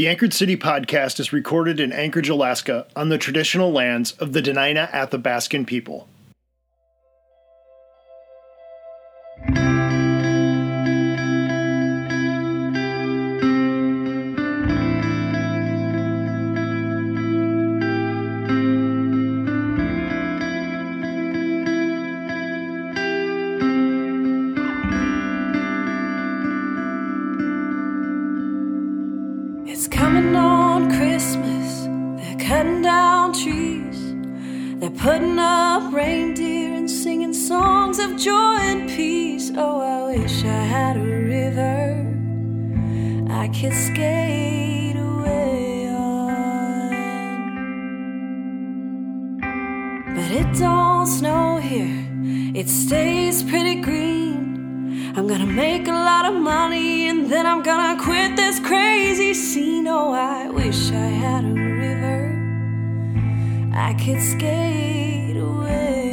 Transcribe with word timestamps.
The 0.00 0.08
Anchored 0.08 0.32
City 0.32 0.56
podcast 0.56 1.20
is 1.20 1.30
recorded 1.30 1.78
in 1.78 1.92
Anchorage, 1.92 2.30
Alaska, 2.30 2.86
on 2.96 3.10
the 3.10 3.18
traditional 3.18 3.70
lands 3.70 4.12
of 4.12 4.32
the 4.32 4.40
Dena'ina 4.40 4.90
Athabascan 4.92 5.66
people. 5.66 6.08
Putting 35.00 35.38
up 35.38 35.90
reindeer 35.94 36.74
and 36.74 36.90
singing 36.90 37.32
songs 37.32 37.98
of 37.98 38.18
joy 38.18 38.58
and 38.60 38.86
peace. 38.86 39.50
Oh, 39.56 39.80
I 39.80 40.14
wish 40.14 40.44
I 40.44 40.62
had 40.76 40.98
a 40.98 41.00
river 41.00 42.06
I 43.30 43.48
could 43.48 43.72
skate 43.72 44.96
away 44.96 45.88
on. 45.88 46.90
But 50.14 50.30
it 50.30 50.54
don't 50.58 51.06
snow 51.06 51.56
here, 51.56 52.06
it 52.54 52.68
stays 52.68 53.42
pretty 53.42 53.76
green. 53.80 55.14
I'm 55.16 55.26
gonna 55.26 55.46
make 55.46 55.88
a 55.88 55.92
lot 55.92 56.26
of 56.26 56.34
money 56.34 57.08
and 57.08 57.30
then 57.32 57.46
I'm 57.46 57.62
gonna 57.62 57.98
quit 57.98 58.36
this 58.36 58.60
crazy 58.60 59.32
scene. 59.32 59.88
Oh, 59.88 60.12
I 60.12 60.50
wish 60.50 60.92
I 60.92 61.08
had 61.24 61.44
a 61.44 61.48
river 61.48 61.69
I 63.72 63.94
could 63.94 64.20
skate 64.20 65.36
away 65.36 66.09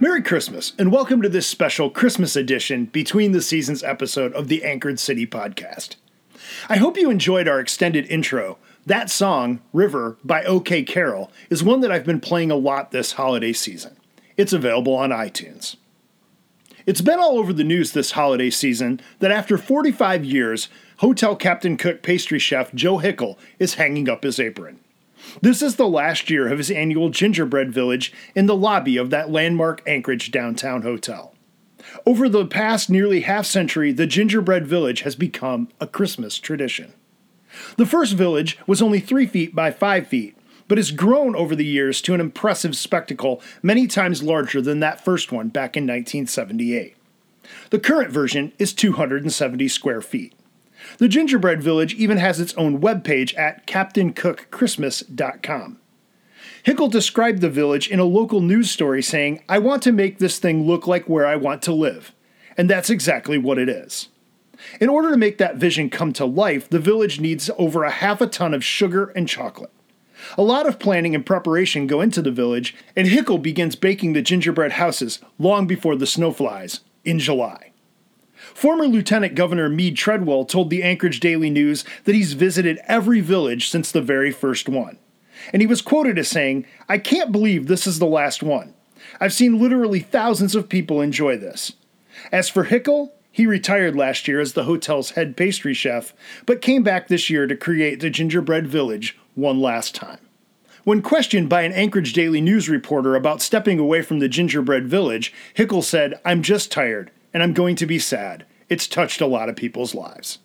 Merry 0.00 0.22
Christmas, 0.22 0.74
and 0.78 0.92
welcome 0.92 1.20
to 1.22 1.28
this 1.28 1.48
special 1.48 1.90
Christmas 1.90 2.36
edition 2.36 2.84
between 2.84 3.32
the 3.32 3.42
seasons 3.42 3.82
episode 3.82 4.32
of 4.34 4.46
the 4.46 4.62
Anchored 4.62 5.00
City 5.00 5.26
podcast. 5.26 5.96
I 6.68 6.76
hope 6.76 6.96
you 6.96 7.10
enjoyed 7.10 7.48
our 7.48 7.58
extended 7.58 8.06
intro. 8.06 8.58
That 8.88 9.10
song, 9.10 9.60
River 9.74 10.16
by 10.24 10.44
OK 10.44 10.82
Carroll, 10.82 11.30
is 11.50 11.62
one 11.62 11.80
that 11.80 11.92
I've 11.92 12.06
been 12.06 12.20
playing 12.22 12.50
a 12.50 12.56
lot 12.56 12.90
this 12.90 13.12
holiday 13.12 13.52
season. 13.52 13.98
It's 14.38 14.54
available 14.54 14.94
on 14.94 15.10
iTunes. 15.10 15.76
It's 16.86 17.02
been 17.02 17.18
all 17.18 17.38
over 17.38 17.52
the 17.52 17.64
news 17.64 17.92
this 17.92 18.12
holiday 18.12 18.48
season 18.48 19.02
that 19.18 19.30
after 19.30 19.58
45 19.58 20.24
years, 20.24 20.70
Hotel 21.00 21.36
Captain 21.36 21.76
Cook 21.76 22.02
pastry 22.02 22.38
chef 22.38 22.72
Joe 22.72 22.96
Hickel 22.96 23.36
is 23.58 23.74
hanging 23.74 24.08
up 24.08 24.22
his 24.22 24.40
apron. 24.40 24.80
This 25.42 25.60
is 25.60 25.76
the 25.76 25.86
last 25.86 26.30
year 26.30 26.50
of 26.50 26.56
his 26.56 26.70
annual 26.70 27.10
gingerbread 27.10 27.70
village 27.70 28.10
in 28.34 28.46
the 28.46 28.56
lobby 28.56 28.96
of 28.96 29.10
that 29.10 29.30
landmark 29.30 29.82
Anchorage 29.86 30.30
downtown 30.30 30.80
hotel. 30.80 31.34
Over 32.06 32.26
the 32.26 32.46
past 32.46 32.88
nearly 32.88 33.20
half 33.20 33.44
century, 33.44 33.92
the 33.92 34.06
gingerbread 34.06 34.66
village 34.66 35.02
has 35.02 35.14
become 35.14 35.68
a 35.78 35.86
Christmas 35.86 36.38
tradition. 36.38 36.94
The 37.76 37.86
first 37.86 38.14
village 38.14 38.58
was 38.66 38.82
only 38.82 39.00
three 39.00 39.26
feet 39.26 39.54
by 39.54 39.70
five 39.70 40.06
feet, 40.06 40.36
but 40.68 40.78
has 40.78 40.90
grown 40.90 41.34
over 41.34 41.56
the 41.56 41.64
years 41.64 42.00
to 42.02 42.14
an 42.14 42.20
impressive 42.20 42.76
spectacle 42.76 43.42
many 43.62 43.86
times 43.86 44.22
larger 44.22 44.60
than 44.60 44.80
that 44.80 45.04
first 45.04 45.32
one 45.32 45.48
back 45.48 45.76
in 45.76 45.84
1978. 45.84 46.96
The 47.70 47.78
current 47.78 48.10
version 48.10 48.52
is 48.58 48.72
270 48.72 49.68
square 49.68 50.02
feet. 50.02 50.34
The 50.98 51.08
Gingerbread 51.08 51.62
Village 51.62 51.94
even 51.94 52.18
has 52.18 52.40
its 52.40 52.54
own 52.54 52.80
webpage 52.80 53.36
at 53.38 53.66
CaptainCookChristmas.com. 53.66 55.78
Hickel 56.64 56.90
described 56.90 57.40
the 57.40 57.50
village 57.50 57.88
in 57.88 57.98
a 57.98 58.04
local 58.04 58.40
news 58.40 58.70
story 58.70 59.02
saying, 59.02 59.42
I 59.48 59.58
want 59.58 59.82
to 59.84 59.92
make 59.92 60.18
this 60.18 60.38
thing 60.38 60.66
look 60.66 60.86
like 60.86 61.08
where 61.08 61.26
I 61.26 61.36
want 61.36 61.62
to 61.62 61.72
live. 61.72 62.12
And 62.56 62.68
that's 62.68 62.90
exactly 62.90 63.38
what 63.38 63.58
it 63.58 63.68
is. 63.68 64.08
In 64.80 64.88
order 64.88 65.10
to 65.10 65.16
make 65.16 65.38
that 65.38 65.56
vision 65.56 65.90
come 65.90 66.12
to 66.14 66.24
life, 66.24 66.68
the 66.68 66.78
village 66.78 67.20
needs 67.20 67.50
over 67.58 67.84
a 67.84 67.90
half 67.90 68.20
a 68.20 68.26
ton 68.26 68.54
of 68.54 68.64
sugar 68.64 69.06
and 69.14 69.28
chocolate. 69.28 69.72
A 70.36 70.42
lot 70.42 70.66
of 70.66 70.78
planning 70.78 71.14
and 71.14 71.24
preparation 71.24 71.86
go 71.86 72.00
into 72.00 72.20
the 72.20 72.32
village, 72.32 72.74
and 72.96 73.06
Hickel 73.06 73.40
begins 73.40 73.76
baking 73.76 74.12
the 74.12 74.22
gingerbread 74.22 74.72
houses 74.72 75.20
long 75.38 75.66
before 75.66 75.96
the 75.96 76.06
snow 76.06 76.32
flies 76.32 76.80
in 77.04 77.18
July. 77.18 77.72
Former 78.34 78.86
Lieutenant 78.86 79.34
Governor 79.34 79.68
Meade 79.68 79.96
Treadwell 79.96 80.44
told 80.44 80.70
the 80.70 80.82
Anchorage 80.82 81.20
Daily 81.20 81.50
News 81.50 81.84
that 82.04 82.14
he's 82.14 82.32
visited 82.32 82.80
every 82.86 83.20
village 83.20 83.68
since 83.68 83.92
the 83.92 84.02
very 84.02 84.32
first 84.32 84.68
one. 84.68 84.98
And 85.52 85.62
he 85.62 85.66
was 85.66 85.82
quoted 85.82 86.18
as 86.18 86.28
saying, 86.28 86.66
I 86.88 86.98
can't 86.98 87.32
believe 87.32 87.66
this 87.66 87.86
is 87.86 87.98
the 87.98 88.06
last 88.06 88.42
one. 88.42 88.74
I've 89.20 89.32
seen 89.32 89.60
literally 89.60 90.00
thousands 90.00 90.54
of 90.54 90.68
people 90.68 91.00
enjoy 91.00 91.36
this. 91.36 91.74
As 92.32 92.48
for 92.48 92.64
Hickel, 92.64 93.12
he 93.38 93.46
retired 93.46 93.94
last 93.94 94.26
year 94.26 94.40
as 94.40 94.54
the 94.54 94.64
hotel's 94.64 95.12
head 95.12 95.36
pastry 95.36 95.72
chef, 95.72 96.12
but 96.44 96.60
came 96.60 96.82
back 96.82 97.06
this 97.06 97.30
year 97.30 97.46
to 97.46 97.54
create 97.54 98.00
the 98.00 98.10
Gingerbread 98.10 98.66
Village 98.66 99.16
one 99.36 99.60
last 99.60 99.94
time. 99.94 100.18
When 100.82 101.02
questioned 101.02 101.48
by 101.48 101.62
an 101.62 101.72
Anchorage 101.72 102.12
Daily 102.12 102.40
News 102.40 102.68
reporter 102.68 103.14
about 103.14 103.40
stepping 103.40 103.78
away 103.78 104.02
from 104.02 104.18
the 104.18 104.28
Gingerbread 104.28 104.88
Village, 104.88 105.32
Hickel 105.54 105.84
said, 105.84 106.20
I'm 106.24 106.42
just 106.42 106.72
tired, 106.72 107.12
and 107.32 107.40
I'm 107.40 107.52
going 107.52 107.76
to 107.76 107.86
be 107.86 108.00
sad. 108.00 108.44
It's 108.68 108.88
touched 108.88 109.20
a 109.20 109.26
lot 109.28 109.48
of 109.48 109.54
people's 109.54 109.94
lives. 109.94 110.40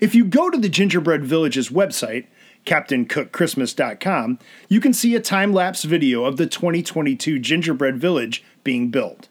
If 0.00 0.14
you 0.14 0.24
go 0.24 0.50
to 0.50 0.58
the 0.58 0.68
Gingerbread 0.68 1.24
Village's 1.24 1.68
website, 1.68 2.28
CaptainCookChristmas.com, 2.64 4.38
you 4.68 4.80
can 4.80 4.92
see 4.92 5.16
a 5.16 5.20
time 5.20 5.52
lapse 5.52 5.82
video 5.82 6.22
of 6.22 6.36
the 6.36 6.46
2022 6.46 7.40
Gingerbread 7.40 7.98
Village 7.98 8.44
being 8.62 8.88
built. 8.90 9.26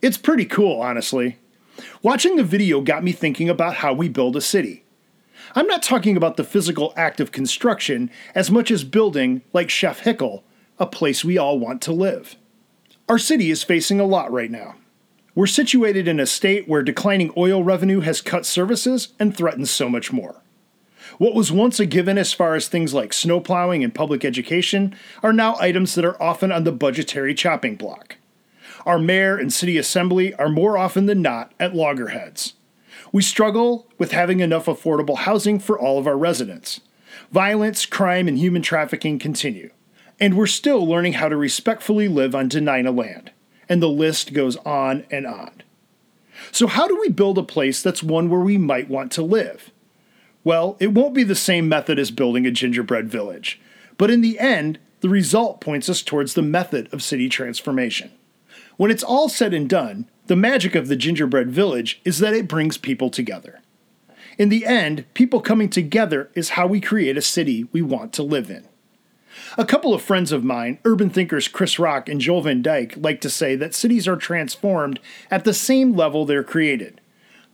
It's 0.00 0.16
pretty 0.16 0.46
cool, 0.46 0.80
honestly. 0.80 1.36
Watching 2.02 2.36
the 2.36 2.44
video 2.44 2.80
got 2.80 3.04
me 3.04 3.12
thinking 3.12 3.48
about 3.48 3.76
how 3.76 3.92
we 3.92 4.08
build 4.08 4.36
a 4.36 4.40
city. 4.40 4.84
I'm 5.54 5.66
not 5.66 5.82
talking 5.82 6.16
about 6.16 6.36
the 6.36 6.44
physical 6.44 6.92
act 6.96 7.20
of 7.20 7.32
construction 7.32 8.10
as 8.34 8.50
much 8.50 8.70
as 8.70 8.84
building, 8.84 9.42
like 9.52 9.70
Chef 9.70 10.02
Hickel, 10.02 10.42
a 10.78 10.86
place 10.86 11.24
we 11.24 11.38
all 11.38 11.58
want 11.58 11.80
to 11.82 11.92
live. 11.92 12.36
Our 13.08 13.18
city 13.18 13.50
is 13.50 13.62
facing 13.62 14.00
a 14.00 14.04
lot 14.04 14.30
right 14.30 14.50
now. 14.50 14.76
We're 15.34 15.46
situated 15.46 16.08
in 16.08 16.20
a 16.20 16.26
state 16.26 16.68
where 16.68 16.82
declining 16.82 17.32
oil 17.36 17.62
revenue 17.62 18.00
has 18.00 18.20
cut 18.20 18.44
services 18.44 19.14
and 19.18 19.36
threatens 19.36 19.70
so 19.70 19.88
much 19.88 20.12
more. 20.12 20.42
What 21.16 21.34
was 21.34 21.50
once 21.50 21.80
a 21.80 21.86
given 21.86 22.18
as 22.18 22.32
far 22.32 22.54
as 22.54 22.68
things 22.68 22.92
like 22.92 23.12
snowplowing 23.12 23.82
and 23.82 23.94
public 23.94 24.24
education 24.24 24.94
are 25.22 25.32
now 25.32 25.56
items 25.58 25.94
that 25.94 26.04
are 26.04 26.22
often 26.22 26.52
on 26.52 26.64
the 26.64 26.72
budgetary 26.72 27.34
chopping 27.34 27.76
block. 27.76 28.17
Our 28.88 28.98
mayor 28.98 29.36
and 29.36 29.52
city 29.52 29.76
assembly 29.76 30.32
are 30.36 30.48
more 30.48 30.78
often 30.78 31.04
than 31.04 31.20
not 31.20 31.52
at 31.60 31.74
loggerheads. 31.74 32.54
We 33.12 33.20
struggle 33.20 33.86
with 33.98 34.12
having 34.12 34.40
enough 34.40 34.64
affordable 34.64 35.18
housing 35.18 35.58
for 35.58 35.78
all 35.78 35.98
of 35.98 36.06
our 36.06 36.16
residents. 36.16 36.80
Violence, 37.30 37.84
crime, 37.84 38.26
and 38.28 38.38
human 38.38 38.62
trafficking 38.62 39.18
continue. 39.18 39.68
And 40.18 40.38
we're 40.38 40.46
still 40.46 40.88
learning 40.88 41.12
how 41.12 41.28
to 41.28 41.36
respectfully 41.36 42.08
live 42.08 42.34
on 42.34 42.48
Dena'ina 42.48 42.96
land. 42.96 43.30
And 43.68 43.82
the 43.82 43.90
list 43.90 44.32
goes 44.32 44.56
on 44.64 45.04
and 45.10 45.26
on. 45.26 45.62
So, 46.50 46.66
how 46.66 46.88
do 46.88 46.98
we 46.98 47.10
build 47.10 47.36
a 47.36 47.42
place 47.42 47.82
that's 47.82 48.02
one 48.02 48.30
where 48.30 48.40
we 48.40 48.56
might 48.56 48.88
want 48.88 49.12
to 49.12 49.22
live? 49.22 49.70
Well, 50.44 50.78
it 50.80 50.94
won't 50.94 51.12
be 51.12 51.24
the 51.24 51.34
same 51.34 51.68
method 51.68 51.98
as 51.98 52.10
building 52.10 52.46
a 52.46 52.50
gingerbread 52.50 53.10
village, 53.10 53.60
but 53.98 54.10
in 54.10 54.22
the 54.22 54.38
end, 54.38 54.78
the 55.00 55.10
result 55.10 55.60
points 55.60 55.90
us 55.90 56.00
towards 56.00 56.32
the 56.32 56.42
method 56.42 56.88
of 56.90 57.02
city 57.02 57.28
transformation. 57.28 58.12
When 58.78 58.92
it's 58.92 59.02
all 59.02 59.28
said 59.28 59.52
and 59.52 59.68
done, 59.68 60.08
the 60.28 60.36
magic 60.36 60.76
of 60.76 60.86
the 60.86 60.94
gingerbread 60.94 61.50
village 61.50 62.00
is 62.04 62.20
that 62.20 62.32
it 62.32 62.46
brings 62.46 62.78
people 62.78 63.10
together. 63.10 63.60
In 64.38 64.50
the 64.50 64.64
end, 64.64 65.04
people 65.14 65.40
coming 65.40 65.68
together 65.68 66.30
is 66.34 66.50
how 66.50 66.68
we 66.68 66.80
create 66.80 67.16
a 67.16 67.22
city 67.22 67.66
we 67.72 67.82
want 67.82 68.12
to 68.12 68.22
live 68.22 68.50
in. 68.50 68.68
A 69.56 69.66
couple 69.66 69.92
of 69.92 70.00
friends 70.00 70.30
of 70.30 70.44
mine, 70.44 70.78
urban 70.84 71.10
thinkers 71.10 71.48
Kris 71.48 71.80
Rocke 71.80 72.08
and 72.08 72.20
Joel 72.20 72.42
Van 72.42 72.62
Dyke, 72.62 72.94
like 72.96 73.20
to 73.22 73.28
say 73.28 73.56
that 73.56 73.74
cities 73.74 74.06
are 74.06 74.16
transformed 74.16 75.00
at 75.28 75.42
the 75.42 75.52
same 75.52 75.96
level 75.96 76.24
they're 76.24 76.44
created. 76.44 77.00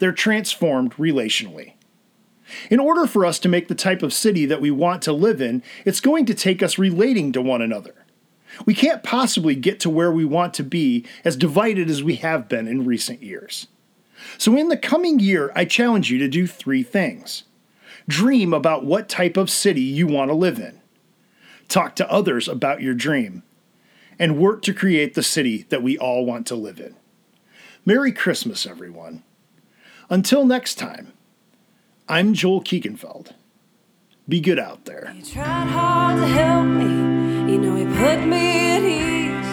They're 0.00 0.12
transformed 0.12 0.92
relationally. 0.96 1.72
In 2.68 2.78
order 2.78 3.06
for 3.06 3.24
us 3.24 3.38
to 3.38 3.48
make 3.48 3.68
the 3.68 3.74
type 3.74 4.02
of 4.02 4.12
city 4.12 4.44
that 4.44 4.60
we 4.60 4.70
want 4.70 5.00
to 5.02 5.12
live 5.14 5.40
in, 5.40 5.62
it's 5.86 6.00
going 6.00 6.26
to 6.26 6.34
take 6.34 6.62
us 6.62 6.76
relating 6.76 7.32
to 7.32 7.40
one 7.40 7.62
another. 7.62 8.03
We 8.66 8.74
can't 8.74 9.02
possibly 9.02 9.54
get 9.54 9.80
to 9.80 9.90
where 9.90 10.12
we 10.12 10.24
want 10.24 10.54
to 10.54 10.64
be 10.64 11.04
as 11.24 11.36
divided 11.36 11.90
as 11.90 12.02
we 12.02 12.16
have 12.16 12.48
been 12.48 12.66
in 12.68 12.84
recent 12.84 13.22
years. 13.22 13.66
So, 14.38 14.56
in 14.56 14.68
the 14.68 14.76
coming 14.76 15.18
year, 15.18 15.52
I 15.54 15.64
challenge 15.64 16.10
you 16.10 16.18
to 16.18 16.28
do 16.28 16.46
three 16.46 16.82
things 16.82 17.44
dream 18.08 18.52
about 18.52 18.84
what 18.84 19.08
type 19.08 19.36
of 19.36 19.50
city 19.50 19.80
you 19.80 20.06
want 20.06 20.30
to 20.30 20.34
live 20.34 20.58
in, 20.58 20.80
talk 21.68 21.96
to 21.96 22.10
others 22.10 22.48
about 22.48 22.82
your 22.82 22.94
dream, 22.94 23.42
and 24.18 24.38
work 24.38 24.62
to 24.62 24.74
create 24.74 25.14
the 25.14 25.22
city 25.22 25.64
that 25.70 25.82
we 25.82 25.98
all 25.98 26.24
want 26.24 26.46
to 26.46 26.54
live 26.54 26.78
in. 26.78 26.94
Merry 27.84 28.12
Christmas, 28.12 28.66
everyone. 28.66 29.22
Until 30.10 30.44
next 30.44 30.76
time, 30.76 31.12
I'm 32.08 32.34
Joel 32.34 32.62
Kiekenfeld. 32.62 33.32
Be 34.26 34.40
good 34.40 34.58
out 34.58 34.86
there. 34.86 35.12
You 35.14 35.22
tried 35.22 35.66
hard 35.66 36.16
to 36.16 36.26
help 36.26 36.64
me, 36.64 37.52
you 37.52 37.58
know 37.58 37.76
he 37.76 37.84
put 37.84 38.26
me 38.26 38.70
at 38.70 38.82
ease. 38.82 39.50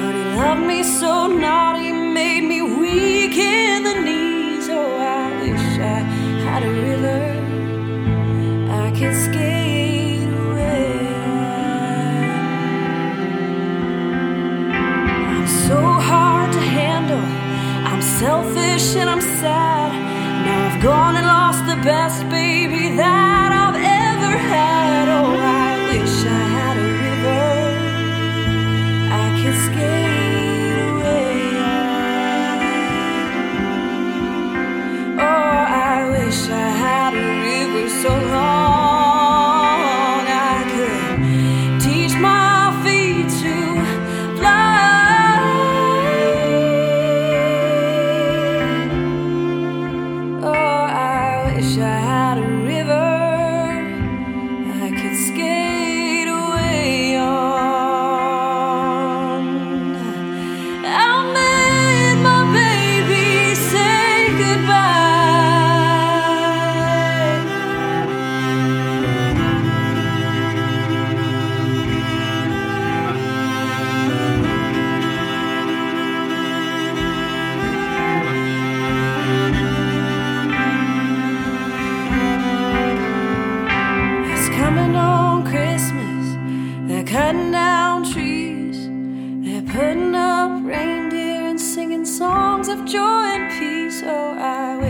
He 0.00 0.34
loved 0.34 0.62
me 0.62 0.82
so 0.82 1.26
naughty, 1.26 1.92
made 1.92 2.40
me 2.40 2.62
weak 2.62 3.36
in 3.36 3.82
the 3.82 4.00
knees. 4.00 4.66
Oh, 4.70 4.96
I 4.96 5.42
wish 5.42 5.60
I 5.78 6.00
had 6.40 6.62
a 6.62 6.70
river 6.70 7.20
I 8.72 8.90
could 8.98 9.14
skate 9.14 10.32
away. 10.46 11.12
I'm 15.36 15.46
so 15.68 15.78
hard 15.82 16.50
to 16.54 16.60
handle. 16.60 17.26
I'm 17.86 18.00
selfish 18.00 18.96
and 18.96 19.10
I'm 19.10 19.20
sad. 19.20 19.92
Now 20.46 20.74
I've 20.74 20.82
gone 20.82 21.14
and 21.14 21.26
lost 21.26 21.66
the 21.66 21.76
best 21.84 22.26
baby 22.30 22.96
that 22.96 23.27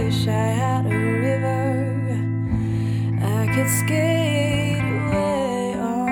wish 0.08 0.26
I 0.26 0.30
had 0.32 0.86
a 0.86 0.88
river 0.88 2.16
I 3.22 3.46
could 3.54 3.68
skate 3.68 4.80
away 4.80 5.74
on. 5.74 6.08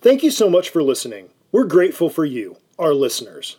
Thank 0.00 0.22
you 0.22 0.30
so 0.30 0.48
much 0.48 0.68
for 0.68 0.80
listening. 0.80 1.30
We're 1.50 1.64
grateful 1.64 2.08
for 2.08 2.24
you, 2.24 2.58
our 2.78 2.94
listeners. 2.94 3.56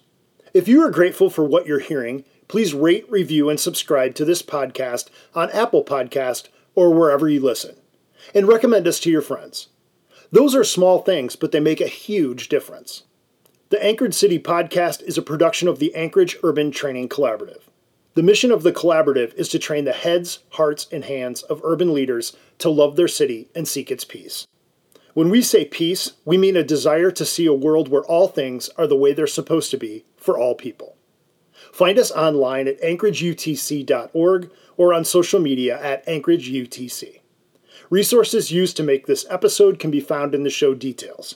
If 0.53 0.69
you 0.69 0.81
are 0.81 0.91
grateful 0.91 1.29
for 1.29 1.43
what 1.43 1.67
you're 1.67 1.79
hearing, 1.79 2.23
please 2.47 2.73
rate, 2.73 3.05
review, 3.11 3.49
and 3.49 3.59
subscribe 3.59 4.15
to 4.15 4.23
this 4.23 4.41
podcast 4.41 5.09
on 5.33 5.51
Apple 5.51 5.83
Podcast 5.83 6.47
or 6.73 6.93
wherever 6.93 7.27
you 7.27 7.41
listen, 7.41 7.75
and 8.33 8.47
recommend 8.47 8.87
us 8.87 8.99
to 9.01 9.11
your 9.11 9.21
friends. 9.21 9.67
Those 10.31 10.55
are 10.55 10.63
small 10.63 10.99
things, 10.99 11.35
but 11.35 11.51
they 11.51 11.59
make 11.59 11.81
a 11.81 11.87
huge 11.87 12.49
difference. 12.49 13.03
The 13.69 13.83
Anchored 13.83 14.13
City 14.13 14.39
podcast 14.39 15.01
is 15.03 15.17
a 15.17 15.21
production 15.21 15.67
of 15.67 15.79
the 15.79 15.93
Anchorage 15.95 16.37
Urban 16.43 16.71
Training 16.71 17.09
Collaborative. 17.09 17.61
The 18.15 18.23
mission 18.23 18.51
of 18.51 18.63
the 18.63 18.71
collaborative 18.71 19.33
is 19.35 19.49
to 19.49 19.59
train 19.59 19.85
the 19.85 19.91
heads, 19.91 20.39
hearts, 20.51 20.87
and 20.91 21.03
hands 21.03 21.43
of 21.43 21.61
urban 21.63 21.93
leaders 21.93 22.35
to 22.59 22.69
love 22.69 22.95
their 22.95 23.07
city 23.07 23.49
and 23.53 23.67
seek 23.67 23.91
its 23.91 24.05
peace. 24.05 24.47
When 25.13 25.29
we 25.29 25.41
say 25.41 25.65
peace, 25.65 26.11
we 26.23 26.37
mean 26.37 26.55
a 26.55 26.63
desire 26.63 27.11
to 27.11 27.25
see 27.25 27.45
a 27.45 27.53
world 27.53 27.89
where 27.89 28.03
all 28.03 28.27
things 28.27 28.69
are 28.77 28.87
the 28.87 28.95
way 28.95 29.13
they're 29.13 29.27
supposed 29.27 29.71
to 29.71 29.77
be 29.77 30.05
for 30.17 30.37
all 30.37 30.55
people. 30.55 30.95
Find 31.73 31.99
us 31.99 32.11
online 32.11 32.67
at 32.67 32.81
anchorageutc.org 32.81 34.51
or 34.77 34.93
on 34.93 35.05
social 35.05 35.39
media 35.39 35.81
at 35.81 36.05
anchorageutc. 36.05 37.19
Resources 37.89 38.51
used 38.51 38.75
to 38.77 38.83
make 38.83 39.05
this 39.05 39.25
episode 39.29 39.77
can 39.77 39.91
be 39.91 39.99
found 39.99 40.33
in 40.33 40.43
the 40.43 40.49
show 40.49 40.73
details. 40.73 41.35